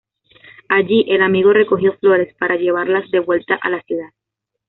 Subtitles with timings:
[0.67, 4.09] Allí, el amigo recogió flores para llevarlas de vuelta a la ciudad.